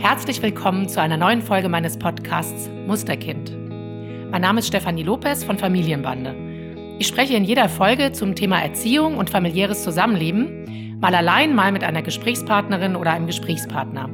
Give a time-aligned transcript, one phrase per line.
[0.00, 3.54] Herzlich willkommen zu einer neuen Folge meines Podcasts Musterkind.
[4.30, 6.34] Mein Name ist Stefanie Lopez von Familienbande.
[6.98, 11.84] Ich spreche in jeder Folge zum Thema Erziehung und familiäres Zusammenleben, mal allein, mal mit
[11.84, 14.08] einer Gesprächspartnerin oder einem Gesprächspartner.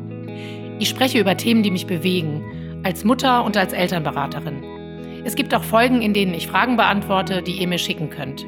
[0.81, 4.65] Ich spreche über Themen, die mich bewegen, als Mutter und als Elternberaterin.
[5.25, 8.45] Es gibt auch Folgen, in denen ich Fragen beantworte, die ihr mir schicken könnt.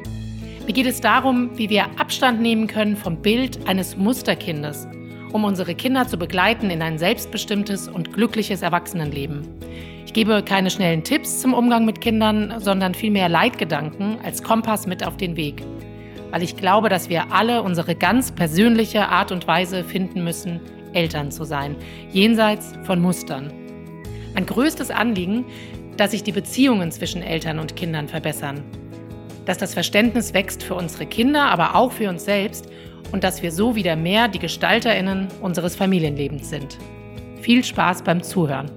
[0.67, 4.89] Mir geht es darum, wie wir Abstand nehmen können vom Bild eines Musterkindes
[5.31, 9.47] um unsere Kinder zu begleiten in ein selbstbestimmtes und glückliches Erwachsenenleben.
[10.05, 15.05] Ich gebe keine schnellen Tipps zum Umgang mit Kindern, sondern vielmehr Leitgedanken als Kompass mit
[15.05, 15.63] auf den Weg.
[16.31, 20.61] Weil ich glaube, dass wir alle unsere ganz persönliche Art und Weise finden müssen,
[20.93, 21.75] Eltern zu sein,
[22.11, 23.53] jenseits von Mustern.
[24.33, 25.45] Mein größtes Anliegen,
[25.97, 28.63] dass sich die Beziehungen zwischen Eltern und Kindern verbessern,
[29.45, 32.69] dass das Verständnis wächst für unsere Kinder, aber auch für uns selbst
[33.11, 36.77] und dass wir so wieder mehr die Gestalterinnen unseres Familienlebens sind.
[37.41, 38.71] Viel Spaß beim Zuhören.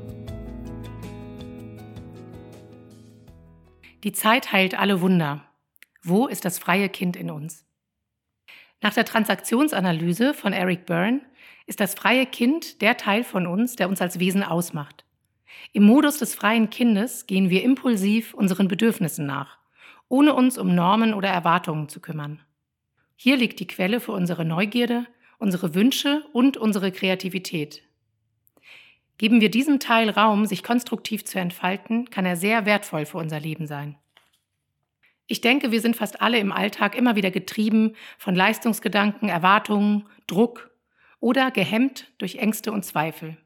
[4.04, 5.44] Die Zeit heilt alle Wunder.
[6.02, 7.64] Wo ist das freie Kind in uns?
[8.80, 11.20] Nach der Transaktionsanalyse von Eric Byrne
[11.66, 15.04] ist das freie Kind der Teil von uns, der uns als Wesen ausmacht.
[15.72, 19.58] Im Modus des freien Kindes gehen wir impulsiv unseren Bedürfnissen nach,
[20.08, 22.42] ohne uns um Normen oder Erwartungen zu kümmern.
[23.24, 25.06] Hier liegt die Quelle für unsere Neugierde,
[25.38, 27.84] unsere Wünsche und unsere Kreativität.
[29.16, 33.38] Geben wir diesem Teil Raum, sich konstruktiv zu entfalten, kann er sehr wertvoll für unser
[33.38, 33.96] Leben sein.
[35.28, 40.72] Ich denke, wir sind fast alle im Alltag immer wieder getrieben von Leistungsgedanken, Erwartungen, Druck
[41.20, 43.36] oder gehemmt durch Ängste und Zweifel.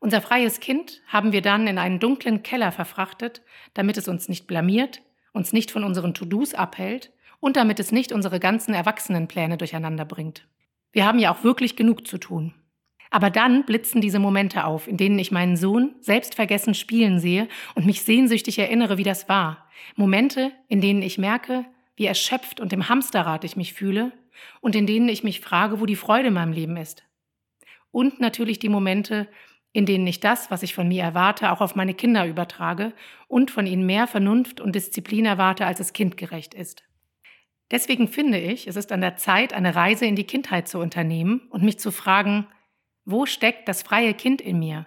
[0.00, 3.40] Unser freies Kind haben wir dann in einen dunklen Keller verfrachtet,
[3.72, 5.00] damit es uns nicht blamiert,
[5.32, 7.10] uns nicht von unseren To-Dos abhält
[7.42, 10.46] und damit es nicht unsere ganzen Erwachsenenpläne durcheinander bringt.
[10.92, 12.54] Wir haben ja auch wirklich genug zu tun.
[13.10, 17.84] Aber dann blitzen diese Momente auf, in denen ich meinen Sohn selbstvergessen spielen sehe und
[17.84, 19.66] mich sehnsüchtig erinnere, wie das war.
[19.96, 21.64] Momente, in denen ich merke,
[21.96, 24.12] wie erschöpft und im Hamsterrad ich mich fühle
[24.60, 27.02] und in denen ich mich frage, wo die Freude in meinem Leben ist.
[27.90, 29.26] Und natürlich die Momente,
[29.72, 32.92] in denen ich das, was ich von mir erwarte, auch auf meine Kinder übertrage
[33.26, 36.84] und von ihnen mehr Vernunft und Disziplin erwarte, als es kindgerecht ist.
[37.72, 41.40] Deswegen finde ich, es ist an der Zeit, eine Reise in die Kindheit zu unternehmen
[41.48, 42.46] und mich zu fragen,
[43.06, 44.86] wo steckt das freie Kind in mir?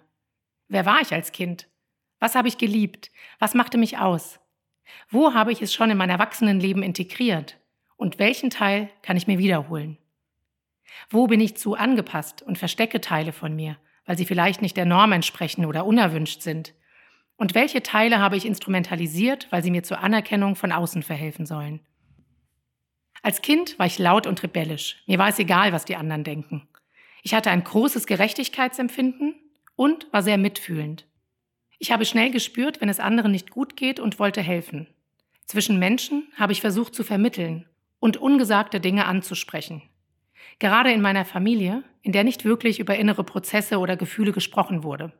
[0.67, 1.67] Wer war ich als Kind?
[2.19, 3.09] Was habe ich geliebt?
[3.39, 4.39] Was machte mich aus?
[5.09, 7.57] Wo habe ich es schon in mein Erwachsenenleben integriert?
[7.97, 9.97] Und welchen Teil kann ich mir wiederholen?
[11.09, 14.85] Wo bin ich zu angepasst und verstecke Teile von mir, weil sie vielleicht nicht der
[14.85, 16.75] Norm entsprechen oder unerwünscht sind?
[17.35, 21.79] Und welche Teile habe ich instrumentalisiert, weil sie mir zur Anerkennung von außen verhelfen sollen?
[23.25, 24.97] Als Kind war ich laut und rebellisch.
[25.07, 26.67] Mir war es egal, was die anderen denken.
[27.23, 29.33] Ich hatte ein großes Gerechtigkeitsempfinden
[29.75, 31.07] und war sehr mitfühlend.
[31.79, 34.85] Ich habe schnell gespürt, wenn es anderen nicht gut geht und wollte helfen.
[35.47, 37.65] Zwischen Menschen habe ich versucht zu vermitteln
[37.99, 39.81] und ungesagte Dinge anzusprechen.
[40.59, 45.11] Gerade in meiner Familie, in der nicht wirklich über innere Prozesse oder Gefühle gesprochen wurde.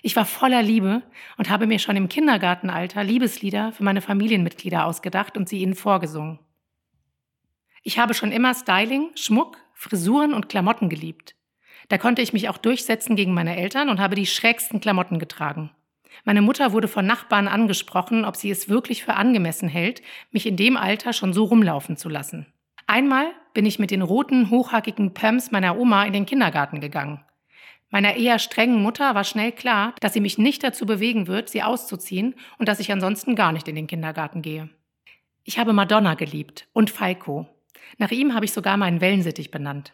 [0.00, 1.02] Ich war voller Liebe
[1.36, 6.38] und habe mir schon im Kindergartenalter Liebeslieder für meine Familienmitglieder ausgedacht und sie ihnen vorgesungen.
[7.88, 11.34] Ich habe schon immer Styling, Schmuck, Frisuren und Klamotten geliebt.
[11.88, 15.70] Da konnte ich mich auch durchsetzen gegen meine Eltern und habe die schrägsten Klamotten getragen.
[16.26, 20.58] Meine Mutter wurde von Nachbarn angesprochen, ob sie es wirklich für angemessen hält, mich in
[20.58, 22.52] dem Alter schon so rumlaufen zu lassen.
[22.86, 27.24] Einmal bin ich mit den roten, hochhackigen Pumps meiner Oma in den Kindergarten gegangen.
[27.88, 31.62] Meiner eher strengen Mutter war schnell klar, dass sie mich nicht dazu bewegen wird, sie
[31.62, 34.68] auszuziehen und dass ich ansonsten gar nicht in den Kindergarten gehe.
[35.42, 37.46] Ich habe Madonna geliebt und Falco.
[37.98, 39.92] Nach ihm habe ich sogar meinen Wellensittich benannt.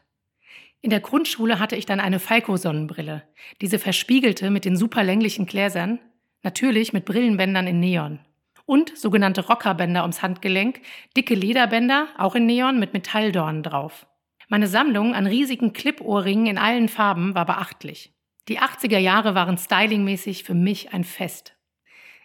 [0.80, 3.22] In der Grundschule hatte ich dann eine Falco-Sonnenbrille,
[3.62, 5.98] diese verspiegelte mit den superlänglichen Gläsern,
[6.42, 8.18] natürlich mit Brillenbändern in Neon.
[8.66, 10.80] Und sogenannte Rockerbänder ums Handgelenk,
[11.16, 14.06] dicke Lederbänder, auch in Neon, mit Metalldornen drauf.
[14.48, 18.12] Meine Sammlung an riesigen Clip-Ohrringen in allen Farben war beachtlich.
[18.48, 21.56] Die 80er Jahre waren stylingmäßig für mich ein Fest.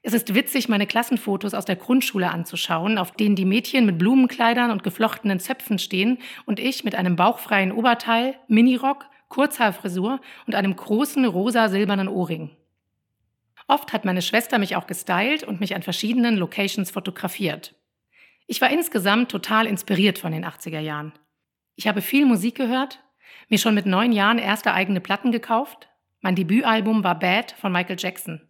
[0.01, 4.71] Es ist witzig, meine Klassenfotos aus der Grundschule anzuschauen, auf denen die Mädchen mit Blumenkleidern
[4.71, 11.25] und geflochtenen Zöpfen stehen und ich mit einem bauchfreien Oberteil, Minirock, Kurzhaarfrisur und einem großen
[11.25, 12.51] rosa-silbernen Ohrring.
[13.67, 17.75] Oft hat meine Schwester mich auch gestylt und mich an verschiedenen Locations fotografiert.
[18.47, 21.13] Ich war insgesamt total inspiriert von den 80er Jahren.
[21.75, 23.03] Ich habe viel Musik gehört,
[23.47, 25.87] mir schon mit neun Jahren erste eigene Platten gekauft.
[26.21, 28.48] Mein Debütalbum war Bad von Michael Jackson.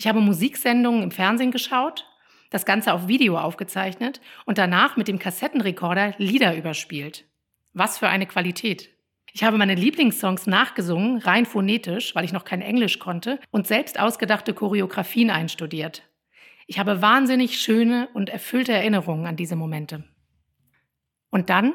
[0.00, 2.06] Ich habe Musiksendungen im Fernsehen geschaut,
[2.48, 7.26] das Ganze auf Video aufgezeichnet und danach mit dem Kassettenrekorder Lieder überspielt.
[7.74, 8.88] Was für eine Qualität.
[9.34, 14.00] Ich habe meine Lieblingssongs nachgesungen, rein phonetisch, weil ich noch kein Englisch konnte, und selbst
[14.00, 16.02] ausgedachte Choreografien einstudiert.
[16.66, 20.04] Ich habe wahnsinnig schöne und erfüllte Erinnerungen an diese Momente.
[21.28, 21.74] Und dann,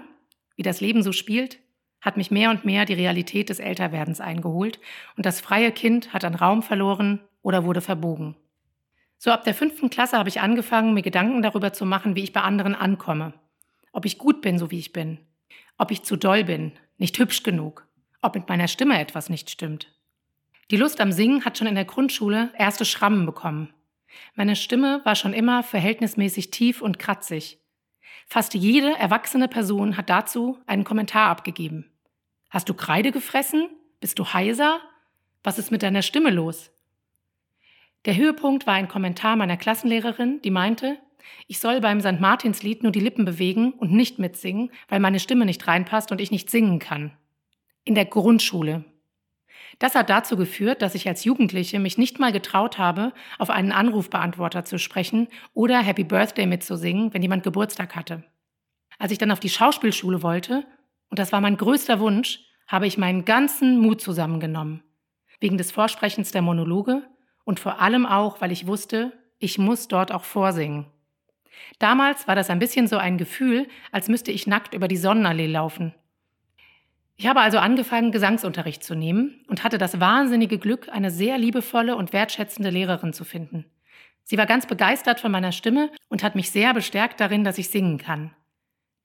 [0.55, 1.59] wie das Leben so spielt,
[2.01, 4.79] hat mich mehr und mehr die Realität des Älterwerdens eingeholt
[5.15, 8.35] und das freie Kind hat an Raum verloren oder wurde verbogen.
[9.19, 12.33] So ab der fünften Klasse habe ich angefangen, mir Gedanken darüber zu machen, wie ich
[12.33, 13.33] bei anderen ankomme.
[13.91, 15.19] Ob ich gut bin, so wie ich bin.
[15.77, 17.87] Ob ich zu doll bin, nicht hübsch genug.
[18.23, 19.93] Ob mit meiner Stimme etwas nicht stimmt.
[20.71, 23.71] Die Lust am Singen hat schon in der Grundschule erste Schrammen bekommen.
[24.33, 27.59] Meine Stimme war schon immer verhältnismäßig tief und kratzig.
[28.25, 31.91] Fast jede erwachsene Person hat dazu einen Kommentar abgegeben.
[32.49, 33.69] Hast du Kreide gefressen?
[33.99, 34.79] Bist du heiser?
[35.43, 36.71] Was ist mit deiner Stimme los?
[38.05, 40.97] Der Höhepunkt war ein Kommentar meiner Klassenlehrerin, die meinte,
[41.47, 42.19] ich soll beim St.
[42.19, 46.29] Martinslied nur die Lippen bewegen und nicht mitsingen, weil meine Stimme nicht reinpasst und ich
[46.29, 47.11] nicht singen kann.
[47.83, 48.85] In der Grundschule.
[49.79, 53.71] Das hat dazu geführt, dass ich als Jugendliche mich nicht mal getraut habe, auf einen
[53.71, 58.23] Anrufbeantworter zu sprechen oder Happy Birthday mitzusingen, wenn jemand Geburtstag hatte.
[58.99, 60.65] Als ich dann auf die Schauspielschule wollte,
[61.09, 64.83] und das war mein größter Wunsch, habe ich meinen ganzen Mut zusammengenommen.
[65.39, 67.03] Wegen des Vorsprechens der Monologe
[67.45, 70.87] und vor allem auch, weil ich wusste, ich muss dort auch vorsingen.
[71.79, 75.47] Damals war das ein bisschen so ein Gefühl, als müsste ich nackt über die Sonnenallee
[75.47, 75.93] laufen.
[77.17, 81.95] Ich habe also angefangen, Gesangsunterricht zu nehmen und hatte das wahnsinnige Glück, eine sehr liebevolle
[81.95, 83.65] und wertschätzende Lehrerin zu finden.
[84.23, 87.69] Sie war ganz begeistert von meiner Stimme und hat mich sehr bestärkt darin, dass ich
[87.69, 88.31] singen kann.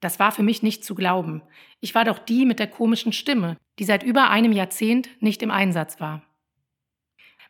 [0.01, 1.43] Das war für mich nicht zu glauben.
[1.79, 5.51] Ich war doch die mit der komischen Stimme, die seit über einem Jahrzehnt nicht im
[5.51, 6.23] Einsatz war.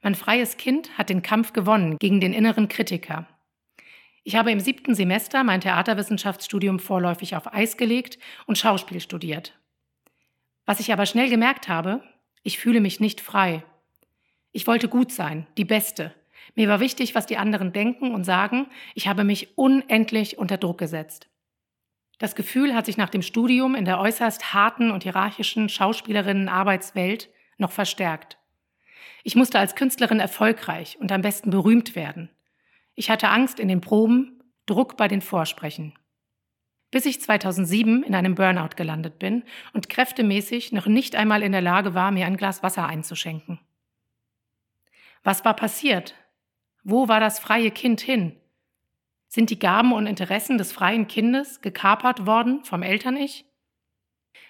[0.01, 3.27] Mein freies Kind hat den Kampf gewonnen gegen den inneren Kritiker.
[4.23, 9.59] Ich habe im siebten Semester mein Theaterwissenschaftsstudium vorläufig auf Eis gelegt und Schauspiel studiert.
[10.65, 12.03] Was ich aber schnell gemerkt habe,
[12.43, 13.63] ich fühle mich nicht frei.
[14.51, 16.13] Ich wollte gut sein, die Beste.
[16.55, 18.67] Mir war wichtig, was die anderen denken und sagen.
[18.95, 21.29] Ich habe mich unendlich unter Druck gesetzt.
[22.17, 27.71] Das Gefühl hat sich nach dem Studium in der äußerst harten und hierarchischen Schauspielerinnen-Arbeitswelt noch
[27.71, 28.37] verstärkt.
[29.23, 32.29] Ich musste als Künstlerin erfolgreich und am besten berühmt werden.
[32.95, 35.93] Ich hatte Angst in den Proben, Druck bei den Vorsprechen.
[36.91, 39.43] Bis ich 2007 in einem Burnout gelandet bin
[39.73, 43.59] und kräftemäßig noch nicht einmal in der Lage war, mir ein Glas Wasser einzuschenken.
[45.23, 46.15] Was war passiert?
[46.83, 48.35] Wo war das freie Kind hin?
[49.27, 53.45] Sind die Gaben und Interessen des freien Kindes gekapert worden vom Eltern-Ich?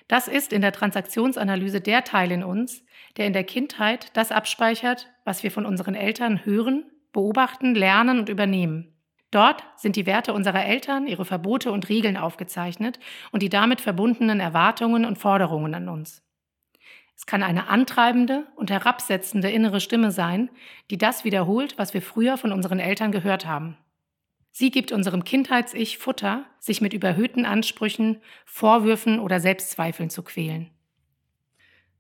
[0.07, 2.83] Das ist in der Transaktionsanalyse der Teil in uns,
[3.17, 8.29] der in der Kindheit das abspeichert, was wir von unseren Eltern hören, beobachten, lernen und
[8.29, 8.93] übernehmen.
[9.31, 12.99] Dort sind die Werte unserer Eltern, ihre Verbote und Regeln aufgezeichnet
[13.31, 16.21] und die damit verbundenen Erwartungen und Forderungen an uns.
[17.15, 20.49] Es kann eine antreibende und herabsetzende innere Stimme sein,
[20.89, 23.77] die das wiederholt, was wir früher von unseren Eltern gehört haben.
[24.51, 30.71] Sie gibt unserem Kindheits-Ich Futter, sich mit überhöhten Ansprüchen, Vorwürfen oder Selbstzweifeln zu quälen.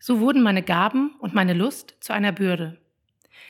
[0.03, 2.81] So wurden meine Gaben und meine Lust zu einer Bürde.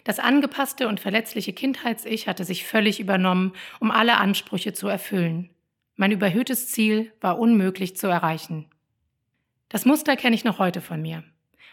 [0.04, 5.50] Das angepasste und verletzliche Kindheits-Ich hatte sich völlig übernommen, um alle Ansprüche zu erfüllen.
[5.96, 8.66] Mein überhöhtes Ziel war unmöglich zu erreichen.
[9.70, 11.24] Das Muster kenne ich noch heute von mir.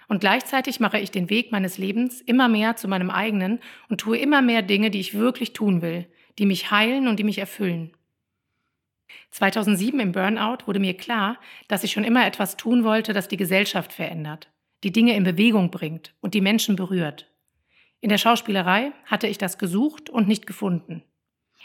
[0.06, 3.58] Und gleichzeitig mache ich den Weg meines Lebens immer mehr zu meinem eigenen
[3.88, 6.06] und tue immer mehr Dinge, die ich wirklich tun will,
[6.38, 7.90] die mich heilen und die mich erfüllen.
[9.32, 13.36] 2007 im Burnout wurde mir klar, dass ich schon immer etwas tun wollte, das die
[13.36, 14.48] Gesellschaft verändert,
[14.84, 17.30] die Dinge in Bewegung bringt und die Menschen berührt.
[18.00, 21.02] In der Schauspielerei hatte ich das gesucht und nicht gefunden.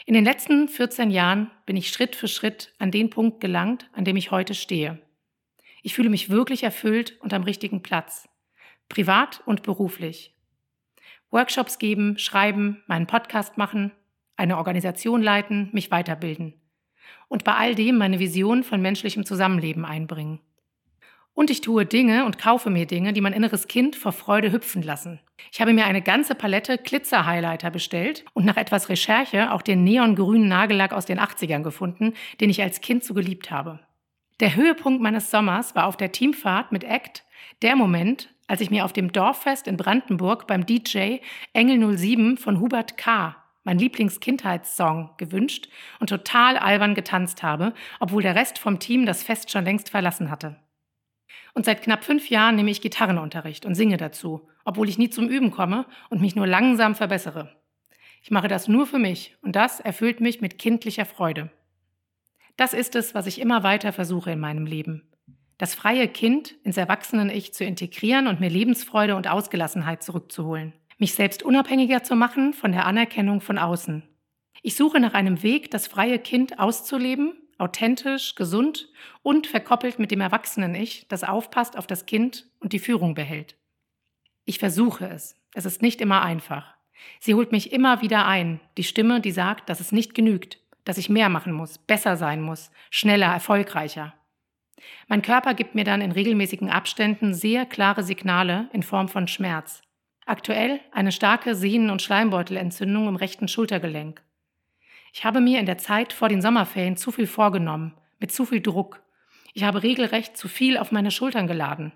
[0.06, 4.04] In den letzten 14 Jahren bin ich Schritt für Schritt an den Punkt gelangt, an
[4.04, 5.00] dem ich heute stehe.
[5.82, 8.28] Ich fühle mich wirklich erfüllt und am richtigen Platz,
[8.88, 10.34] privat und beruflich.
[11.30, 13.92] Workshops geben, schreiben, meinen Podcast machen,
[14.36, 16.54] eine Organisation leiten, mich weiterbilden.
[17.28, 20.40] Und bei all dem meine Vision von menschlichem Zusammenleben einbringen.
[21.34, 24.82] Und ich tue Dinge und kaufe mir Dinge, die mein inneres Kind vor Freude hüpfen
[24.82, 25.18] lassen.
[25.52, 30.46] Ich habe mir eine ganze Palette Glitzer-Highlighter bestellt und nach etwas Recherche auch den neongrünen
[30.46, 33.80] Nagellack aus den 80ern gefunden, den ich als Kind so geliebt habe.
[34.38, 37.24] Der Höhepunkt meines Sommers war auf der Teamfahrt mit ACT
[37.62, 41.18] der Moment, als ich mir auf dem Dorffest in Brandenburg beim DJ
[41.52, 48.34] Engel 07 von Hubert K mein Lieblingskindheitssong gewünscht und total albern getanzt habe, obwohl der
[48.34, 50.56] Rest vom Team das Fest schon längst verlassen hatte.
[51.54, 55.28] Und seit knapp fünf Jahren nehme ich Gitarrenunterricht und singe dazu, obwohl ich nie zum
[55.28, 57.56] Üben komme und mich nur langsam verbessere.
[58.22, 61.50] Ich mache das nur für mich und das erfüllt mich mit kindlicher Freude.
[62.56, 65.08] Das ist es, was ich immer weiter versuche in meinem Leben.
[65.58, 70.72] das freie Kind ins Erwachsenen-Ich zu integrieren und mir Lebensfreude und Ausgelassenheit zurückzuholen.
[70.98, 74.02] Mich selbst unabhängiger zu machen von der Anerkennung von außen.
[74.62, 77.34] Ich suche nach einem Weg, das freie Kind auszuleben,
[77.64, 78.88] authentisch, gesund
[79.22, 83.56] und verkoppelt mit dem Erwachsenen-Ich, das aufpasst auf das Kind und die Führung behält.
[84.44, 85.36] Ich versuche es.
[85.54, 86.74] Es ist nicht immer einfach.
[87.20, 90.98] Sie holt mich immer wieder ein, die Stimme, die sagt, dass es nicht genügt, dass
[90.98, 94.14] ich mehr machen muss, besser sein muss, schneller, erfolgreicher.
[95.08, 99.82] Mein Körper gibt mir dann in regelmäßigen Abständen sehr klare Signale in Form von Schmerz.
[100.26, 104.22] Aktuell eine starke Sehnen- und Schleimbeutelentzündung im rechten Schultergelenk.
[105.16, 108.60] Ich habe mir in der Zeit vor den Sommerferien zu viel vorgenommen, mit zu viel
[108.60, 109.00] Druck.
[109.52, 111.92] Ich habe regelrecht zu viel auf meine Schultern geladen.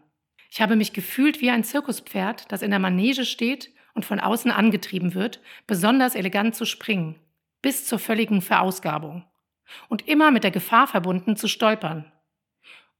[0.53, 4.53] Ich habe mich gefühlt wie ein Zirkuspferd, das in der Manege steht und von außen
[4.53, 7.19] angetrieben wird, besonders elegant zu springen,
[7.61, 9.25] bis zur völligen Verausgabung.
[9.89, 12.13] Und immer mit der Gefahr verbunden zu stolpern,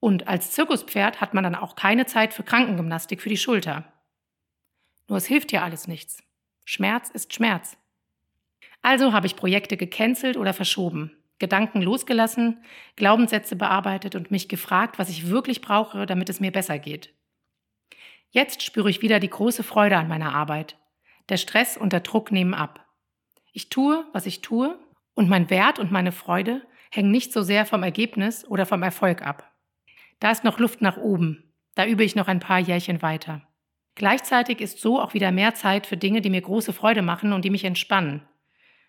[0.01, 3.85] und als Zirkuspferd hat man dann auch keine Zeit für Krankengymnastik für die Schulter.
[5.09, 6.23] Nur es hilft ja alles nichts.
[6.65, 7.78] Schmerz ist Schmerz.
[8.83, 12.63] Also habe ich Projekte gecancelt oder verschoben, Gedanken losgelassen,
[12.97, 17.15] Glaubenssätze bearbeitet und mich gefragt, was ich wirklich brauche, damit es mir besser geht.
[18.31, 20.77] Jetzt spüre ich wieder die große Freude an meiner Arbeit.
[21.29, 22.85] Der Stress und der Druck nehmen ab.
[23.53, 24.79] Ich tue, was ich tue,
[25.15, 29.23] und mein Wert und meine Freude hängen nicht so sehr vom Ergebnis oder vom Erfolg
[29.27, 29.51] ab.
[30.21, 31.53] Da ist noch Luft nach oben.
[31.75, 33.43] Da übe ich noch ein paar Jährchen weiter.
[33.95, 37.45] Gleichzeitig ist so auch wieder mehr Zeit für Dinge, die mir große Freude machen und
[37.45, 38.28] die mich entspannen.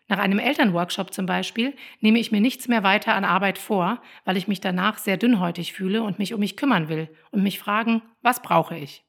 [0.10, 4.38] Nach einem Elternworkshop zum Beispiel nehme ich mir nichts mehr weiter an Arbeit vor, weil
[4.38, 8.02] ich mich danach sehr dünnhäutig fühle und mich um mich kümmern will und mich fragen,
[8.22, 9.06] was brauche ich?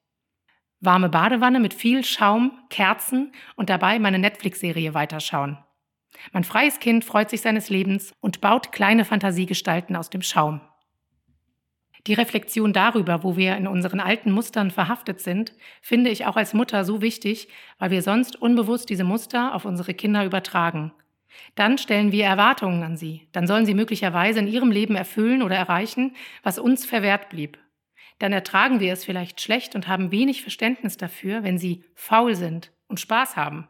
[0.80, 5.58] Warme Badewanne mit viel Schaum, Kerzen und dabei meine Netflix-Serie weiterschauen.
[6.32, 10.60] Mein freies Kind freut sich seines Lebens und baut kleine Fantasiegestalten aus dem Schaum.
[12.06, 15.52] Die Reflexion darüber, wo wir in unseren alten Mustern verhaftet sind,
[15.82, 19.92] finde ich auch als Mutter so wichtig, weil wir sonst unbewusst diese Muster auf unsere
[19.92, 20.92] Kinder übertragen.
[21.54, 25.56] Dann stellen wir Erwartungen an sie, dann sollen sie möglicherweise in ihrem Leben erfüllen oder
[25.56, 27.58] erreichen, was uns verwehrt blieb.
[28.18, 32.72] Dann ertragen wir es vielleicht schlecht und haben wenig Verständnis dafür, wenn sie faul sind
[32.86, 33.68] und Spaß haben,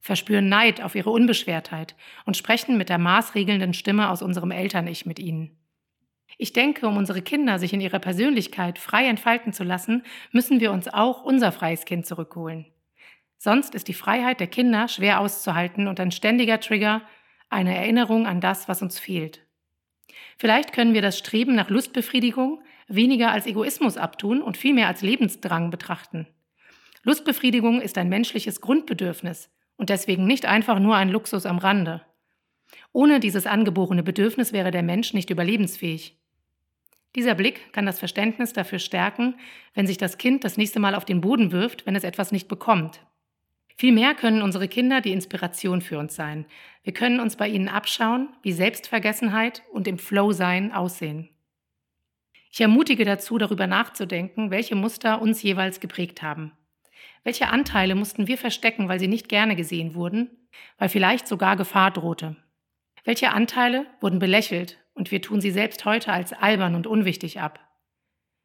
[0.00, 1.94] verspüren Neid auf ihre Unbeschwertheit
[2.24, 5.59] und sprechen mit der maßregelnden Stimme aus unserem Eltern-Ich mit ihnen.
[6.42, 10.72] Ich denke, um unsere Kinder sich in ihrer Persönlichkeit frei entfalten zu lassen, müssen wir
[10.72, 12.64] uns auch unser freies Kind zurückholen.
[13.36, 17.02] Sonst ist die Freiheit der Kinder schwer auszuhalten und ein ständiger Trigger
[17.50, 19.44] eine Erinnerung an das, was uns fehlt.
[20.38, 25.68] Vielleicht können wir das Streben nach Lustbefriedigung weniger als Egoismus abtun und vielmehr als Lebensdrang
[25.68, 26.26] betrachten.
[27.02, 32.00] Lustbefriedigung ist ein menschliches Grundbedürfnis und deswegen nicht einfach nur ein Luxus am Rande.
[32.92, 36.16] Ohne dieses angeborene Bedürfnis wäre der Mensch nicht überlebensfähig.
[37.16, 39.34] Dieser Blick kann das Verständnis dafür stärken,
[39.74, 42.46] wenn sich das Kind das nächste Mal auf den Boden wirft, wenn es etwas nicht
[42.46, 43.00] bekommt.
[43.76, 46.44] Vielmehr können unsere Kinder die Inspiration für uns sein.
[46.82, 51.30] Wir können uns bei ihnen abschauen, wie Selbstvergessenheit und im Flow-Sein aussehen.
[52.52, 56.52] Ich ermutige dazu, darüber nachzudenken, welche Muster uns jeweils geprägt haben.
[57.24, 60.30] Welche Anteile mussten wir verstecken, weil sie nicht gerne gesehen wurden,
[60.78, 62.36] weil vielleicht sogar Gefahr drohte?
[63.04, 67.60] Welche Anteile wurden belächelt und wir tun sie selbst heute als albern und unwichtig ab?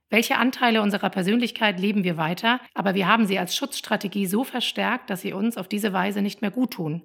[0.09, 5.09] Welche Anteile unserer Persönlichkeit leben wir weiter, aber wir haben sie als Schutzstrategie so verstärkt,
[5.09, 7.01] dass sie uns auf diese Weise nicht mehr gut tun?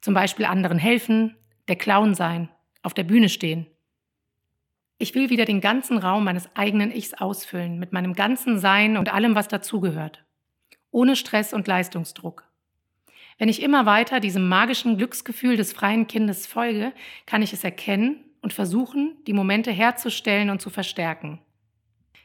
[0.00, 1.36] Zum Beispiel anderen helfen,
[1.68, 2.48] der Clown sein,
[2.82, 3.66] auf der Bühne stehen.
[4.98, 9.12] Ich will wieder den ganzen Raum meines eigenen Ichs ausfüllen, mit meinem ganzen Sein und
[9.12, 10.24] allem, was dazugehört.
[10.90, 12.48] Ohne Stress und Leistungsdruck.
[13.38, 16.92] Wenn ich immer weiter diesem magischen Glücksgefühl des freien Kindes folge,
[17.26, 21.40] kann ich es erkennen und versuchen, die Momente herzustellen und zu verstärken.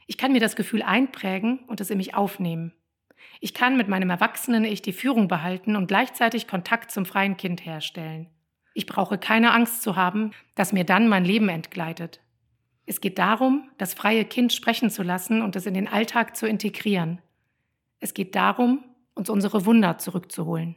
[0.08, 2.74] Ich kann mir das Gefühl einprägen und es in mich aufnehmen.
[3.40, 7.66] Ich kann mit meinem erwachsenen Ich die Führung behalten und gleichzeitig Kontakt zum freien Kind
[7.66, 8.28] herstellen.
[8.74, 12.22] Ich brauche keine Angst zu haben, dass mir dann mein Leben entgleitet.
[12.86, 16.48] Es geht darum, das freie Kind sprechen zu lassen und es in den Alltag zu
[16.48, 17.22] integrieren.
[18.00, 18.84] Es geht darum,
[19.14, 20.76] uns unsere Wunder zurückzuholen.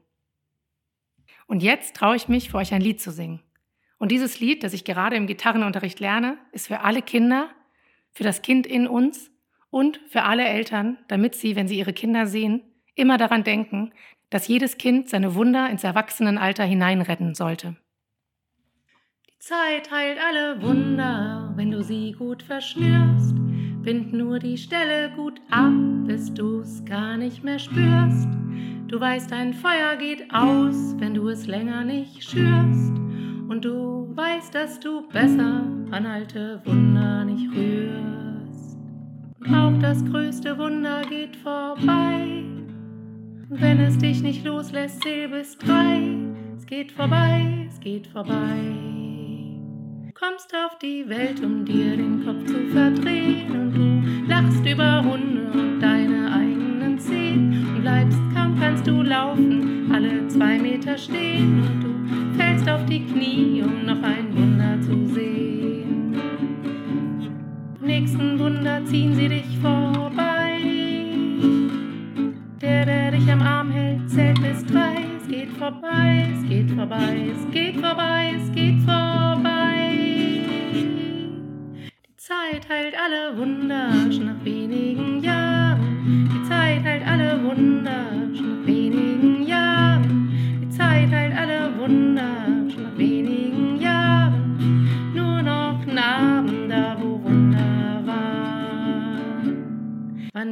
[1.46, 3.40] Und jetzt traue ich mich, für euch ein Lied zu singen.
[4.00, 7.50] Und dieses Lied, das ich gerade im Gitarrenunterricht lerne, ist für alle Kinder,
[8.12, 9.30] für das Kind in uns
[9.68, 12.62] und für alle Eltern, damit sie, wenn sie ihre Kinder sehen,
[12.94, 13.92] immer daran denken,
[14.30, 17.76] dass jedes Kind seine Wunder ins Erwachsenenalter hineinretten sollte.
[19.28, 23.34] Die Zeit heilt alle Wunder, wenn du sie gut verschnürst.
[23.82, 25.74] Bind nur die Stelle gut ab,
[26.06, 28.28] bis du's gar nicht mehr spürst.
[28.88, 33.09] Du weißt, ein Feuer geht aus, wenn du es länger nicht schürst.
[33.50, 38.78] Und du weißt, dass du besser an alte Wunder nicht rührst.
[39.52, 42.44] Auch das größte Wunder geht vorbei.
[43.50, 46.00] Und wenn es dich nicht loslässt, zähl bis drei.
[46.56, 48.36] Es geht vorbei, es geht vorbei.
[50.14, 53.50] Kommst auf die Welt, um dir den Kopf zu verdrehen.
[53.50, 57.66] Und du lachst über Hunde und deine eigenen Zehen.
[57.74, 61.89] Und bleibst kaum kannst du laufen, alle zwei Meter stehen.
[62.36, 66.14] Fällst auf die Knie, um noch ein Wunder zu sehen.
[67.80, 70.58] Im nächsten Wunder ziehen sie dich vorbei.
[72.60, 75.04] Der, der dich am Arm hält, zählt bis drei.
[75.20, 79.90] Es geht vorbei, es geht vorbei, es geht vorbei, es geht vorbei.
[82.06, 85.19] Die Zeit heilt alle Wunder schon nach wenigen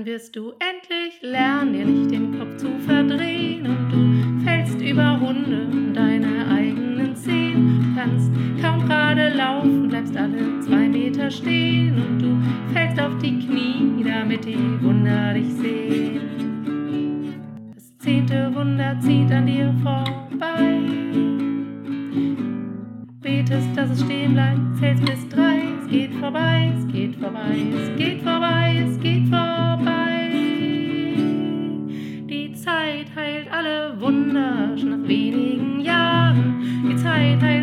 [0.05, 5.67] wirst du endlich lernen, dir nicht den Kopf zu verdrehen und du fällst über Hunde
[5.71, 8.31] und deine eigenen Zehen, kannst
[8.62, 14.45] kaum gerade laufen, bleibst alle zwei Meter stehen und du fällst auf die Knie, damit
[14.45, 16.21] die Wunder dich sehen.
[17.75, 20.81] Das zehnte Wunder zieht an dir vorbei.
[23.21, 25.59] Betest, dass es stehen bleibt, zählst bis drei.
[25.83, 29.17] Es geht vorbei, es geht vorbei, es geht vorbei, es geht vorbei.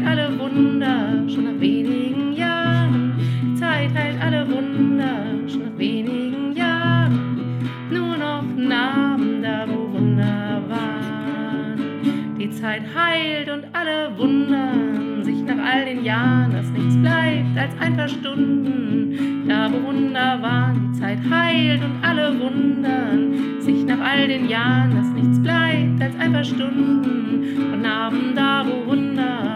[0.06, 3.14] Alle Wunder schon nach wenigen Jahren.
[3.44, 7.60] Die Zeit heilt alle Wunder schon nach wenigen Jahren.
[7.92, 12.38] Nur noch Narben da, wo Wunder waren.
[12.40, 17.74] Die Zeit heilt und alle wundern sich nach all den Jahren, dass nichts bleibt als
[17.80, 19.46] ein paar Stunden.
[19.48, 24.96] Da, wo Wunder waren, die Zeit heilt und alle wundern sich nach all den Jahren,
[24.96, 27.74] dass nichts bleibt als ein paar Stunden.
[27.74, 29.55] Und Narben da, wo Wunder